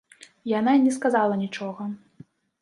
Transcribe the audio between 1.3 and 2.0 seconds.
нічога.